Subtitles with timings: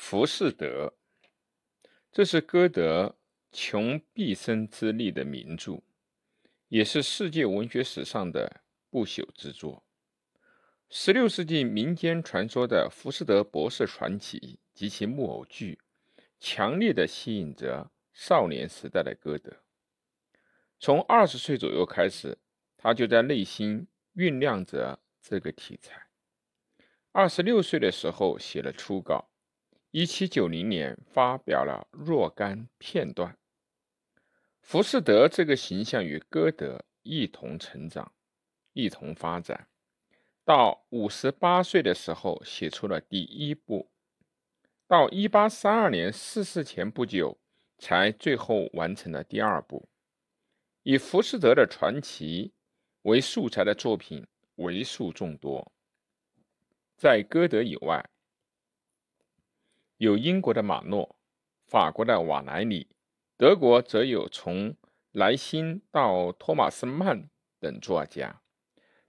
[0.00, 0.94] 浮士德，
[2.10, 3.16] 这是歌德
[3.52, 5.82] 穷毕生之力的名著，
[6.68, 9.84] 也是世界文学史上的不朽之作。
[10.88, 15.78] 十六世纪民间传说的浮士德博士传奇及其木偶剧，
[16.40, 19.54] 强烈的吸引着少年时代的歌德。
[20.80, 22.38] 从二十岁左右开始，
[22.78, 23.86] 他就在内心
[24.16, 26.08] 酝酿着这个题材。
[27.12, 29.29] 二十六岁的时候写了初稿。
[29.92, 33.36] 一七九零年发表了若干片段。
[34.60, 38.12] 浮士德这个形象与歌德一同成长，
[38.72, 39.66] 一同发展，
[40.44, 43.90] 到五十八岁的时候写出了第一部，
[44.86, 47.40] 到一八三二年逝世前不久
[47.76, 49.88] 才最后完成了第二部。
[50.84, 52.52] 以浮士德的传奇
[53.02, 55.72] 为素材的作品为数众多，
[56.96, 58.09] 在歌德以外。
[60.00, 61.14] 有英国的马诺，
[61.66, 62.88] 法国的瓦莱里，
[63.36, 64.74] 德国则有从
[65.12, 67.28] 莱辛到托马斯曼
[67.60, 68.40] 等作家。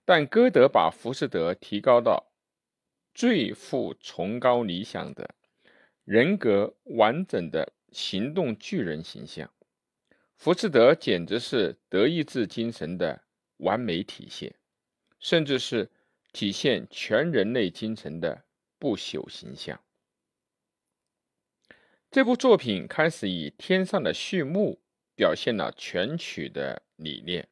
[0.04, 2.34] 但歌德把浮士德提高到
[3.14, 5.34] 最富崇高理想的
[6.04, 9.50] 人格完整的行动巨人形象。
[10.36, 13.24] 浮士德简直是德意志精神的
[13.60, 14.54] 完美体现，
[15.22, 15.90] 甚至是
[16.34, 18.44] 体现全人类精神的
[18.78, 19.80] 不朽形象。
[22.12, 24.82] 这部作品开始以天上的序幕
[25.16, 27.48] 表现了全曲的理念。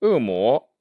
[0.00, 0.74] 恶魔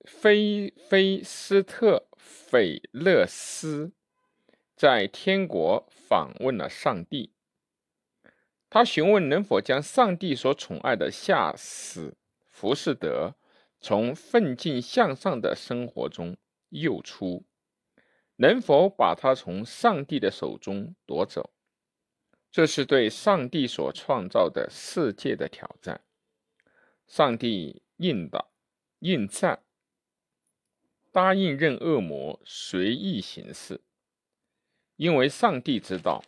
[0.00, 3.92] 菲菲斯特斐勒斯
[4.74, 7.32] 在天国访问了上帝，
[8.68, 12.16] 他询问能否将上帝所宠爱的下死
[12.50, 13.36] 浮士德
[13.80, 16.36] 从奋进向上的生活中
[16.70, 17.46] 诱出。
[18.36, 21.52] 能否把他从上帝的手中夺走？
[22.50, 26.00] 这是对上帝所创造的世界的挑战。
[27.06, 28.46] 上帝应答
[29.00, 29.62] 应战，
[31.12, 33.80] 答应任恶魔随意行事，
[34.96, 36.24] 因为上帝知道，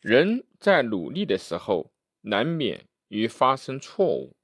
[0.00, 1.92] 人在努力的时候
[2.22, 4.36] 难免于发生错误。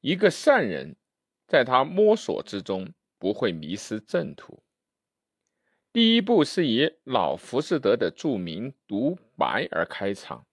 [0.00, 0.96] 一个善人，
[1.46, 4.62] 在他摸索之中不会迷失正途。
[5.92, 10.46] 第一部是以老浮士德的著名独白而开场，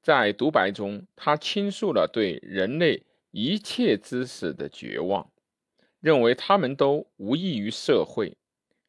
[0.00, 5.28] 在独白中，他倾诉了对人类一切知识的绝望，
[5.98, 8.36] 认为他们都无益于社会，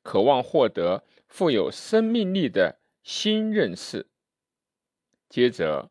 [0.03, 4.05] 渴望获得富有生命力的新认识。
[5.27, 5.89] 接着，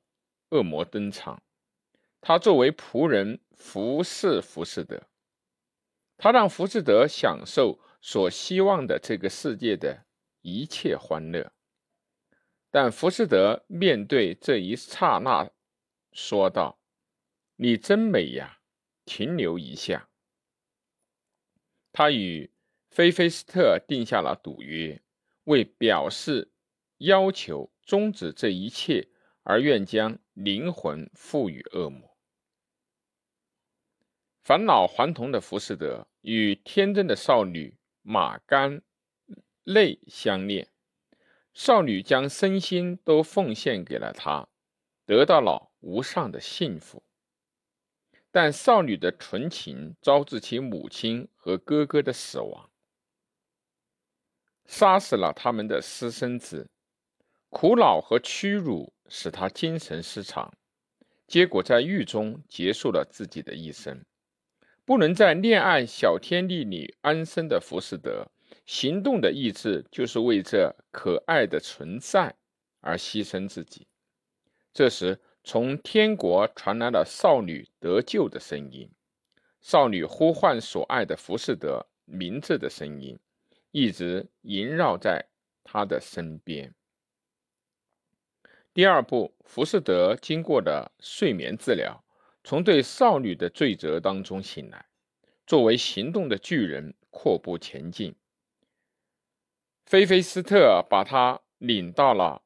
[0.51, 1.43] 恶魔登场，
[2.21, 5.03] 他作为仆人服侍浮士德，
[6.17, 7.81] 他让浮士德享受。
[8.07, 10.05] 所希望的这个世界的
[10.43, 11.55] 一切欢乐，
[12.71, 15.51] 但浮士德面对这一刹那，
[16.13, 16.79] 说道
[17.57, 18.59] ：“你真美呀，
[19.07, 20.11] 停留一下。”
[21.93, 22.53] 他与
[22.91, 25.03] 菲菲斯特定下了赌约，
[25.45, 26.53] 为表示
[26.99, 29.09] 要求终止这一切，
[29.45, 32.19] 而愿将灵魂赋予恶魔。
[34.43, 37.79] 返老还童的浮士德与天真的少女。
[38.07, 38.83] 马干
[39.63, 40.69] 泪相恋，
[41.55, 44.47] 少女将身心都奉献给了他，
[45.07, 47.03] 得到了无上的幸福。
[48.31, 52.71] 但少女的纯情招致其母亲和哥哥的死亡，
[54.67, 56.69] 杀死了他们的私生子。
[57.49, 60.53] 苦恼和屈辱使他精神失常，
[61.27, 64.05] 结果在狱中结束了自己的一生。
[64.85, 68.31] 不能在恋爱小天地里安生的浮士德，
[68.67, 72.35] 行动的意志就是为这可爱的存在
[72.81, 73.87] 而牺牲自己。
[74.75, 78.91] 这时，从天国传来了少女得救的声音，
[79.63, 83.19] 少女呼唤所爱的浮士德名字的声音，
[83.71, 85.25] 一直萦绕在
[85.63, 86.75] 他的身边。
[88.75, 92.04] 第二步，浮士德经过的睡眠治疗。
[92.45, 94.87] 从对少女的罪责当中醒来，
[95.47, 98.15] 作为行动的巨人阔步前进。
[99.87, 102.43] 菲菲斯特把他领到了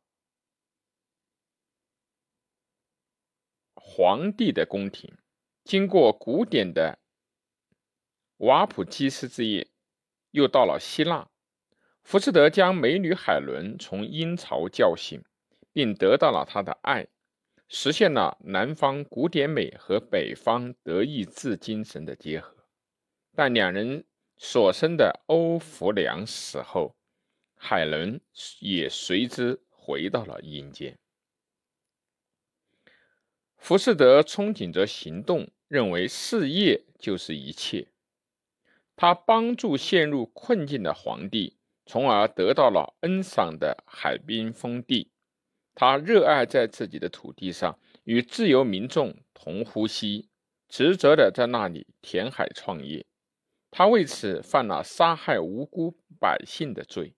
[3.74, 5.18] 皇帝的宫廷，
[5.64, 7.00] 经过古典的
[8.36, 9.68] 瓦普基斯之夜，
[10.30, 11.28] 又到了希腊。
[12.04, 15.24] 浮士德将美女海伦从阴曹叫醒，
[15.72, 17.08] 并得到了她的爱。
[17.68, 22.64] 实现了南方古典美和北方德意志精神的结合，
[23.34, 24.04] 但两人
[24.38, 26.96] 所生的欧福良死后，
[27.54, 28.18] 海伦
[28.60, 30.98] 也随之回到了阴间。
[33.58, 37.88] 浮士德憧憬着行动，认为事业就是一切。
[38.96, 45.10] 他帮助陷入困境的皇帝，从而得到了恩赏的海滨封地。
[45.80, 50.28] 他热爱在自己的土地上与自由民众同呼吸，
[50.68, 53.06] 执着的在那里填海创业。
[53.70, 57.14] 他为此犯了杀害无辜百姓的罪，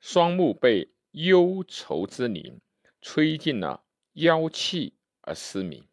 [0.00, 2.60] 双目被忧愁之灵
[3.00, 5.88] 吹进了妖气而失明。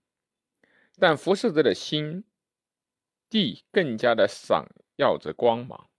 [0.99, 2.25] 但浮士德的心
[3.29, 4.65] 地更加的闪
[4.97, 5.89] 耀着光芒，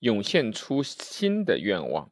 [0.00, 2.10] 涌现出新的愿望。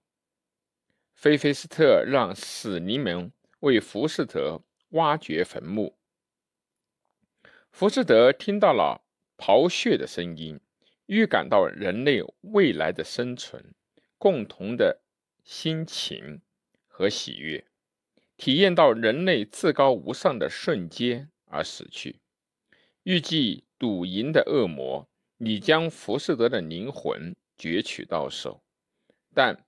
[1.23, 5.97] 菲菲斯特让死尼们为浮士德挖掘坟墓。
[7.71, 9.05] 浮士德听到了
[9.39, 10.59] 刨穴的声音，
[11.07, 13.73] 预感到人类未来的生存，
[14.19, 15.01] 共同的
[15.45, 16.43] 心情
[16.89, 17.65] 和喜悦，
[18.37, 22.19] 体验到人类至高无上的瞬间而死去。
[23.05, 28.65] 预计赌赢的恶魔，你将浮士德的灵魂攫取到手，
[29.33, 29.65] 但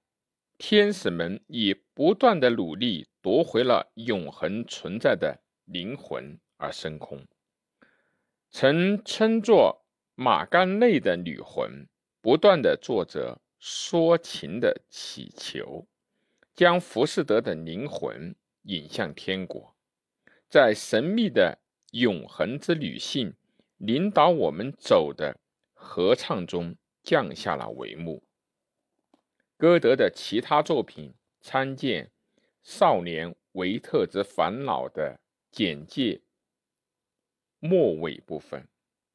[0.59, 7.27] 天使们以不断的努力夺回了永恒存在的灵魂而升空。
[8.51, 9.85] 曾称作
[10.15, 11.89] 马干内的女魂，
[12.21, 15.87] 不断的做着说情的祈求，
[16.55, 19.77] 将浮士德的灵魂引向天国，
[20.49, 21.59] 在神秘的。
[21.95, 23.37] 永恒之女性
[23.77, 25.39] 领导我们走的
[25.75, 26.75] 合唱中
[27.05, 28.25] 降下了帷幕。
[29.57, 32.07] 歌德的其他作品参见
[32.63, 35.21] 《少年维特之烦恼》的
[35.53, 36.21] 简介
[37.61, 38.69] 末尾部分。